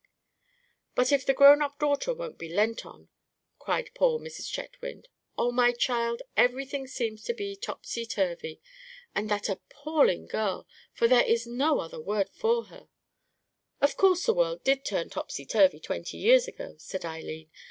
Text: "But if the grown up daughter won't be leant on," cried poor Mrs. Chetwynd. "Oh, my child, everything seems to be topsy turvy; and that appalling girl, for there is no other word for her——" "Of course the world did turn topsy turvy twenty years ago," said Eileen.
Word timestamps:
"But 0.95 1.11
if 1.11 1.27
the 1.27 1.33
grown 1.35 1.61
up 1.61 1.77
daughter 1.77 2.11
won't 2.11 2.39
be 2.39 2.49
leant 2.49 2.87
on," 2.87 3.09
cried 3.59 3.91
poor 3.93 4.17
Mrs. 4.17 4.51
Chetwynd. 4.51 5.05
"Oh, 5.37 5.51
my 5.51 5.71
child, 5.71 6.23
everything 6.35 6.87
seems 6.87 7.23
to 7.25 7.35
be 7.35 7.55
topsy 7.55 8.07
turvy; 8.07 8.59
and 9.13 9.29
that 9.29 9.47
appalling 9.47 10.25
girl, 10.25 10.65
for 10.91 11.07
there 11.07 11.23
is 11.23 11.45
no 11.45 11.79
other 11.81 11.99
word 12.01 12.31
for 12.31 12.63
her——" 12.63 12.89
"Of 13.79 13.95
course 13.95 14.25
the 14.25 14.33
world 14.33 14.63
did 14.63 14.85
turn 14.85 15.11
topsy 15.11 15.45
turvy 15.45 15.79
twenty 15.79 16.17
years 16.17 16.47
ago," 16.47 16.73
said 16.79 17.05
Eileen. 17.05 17.51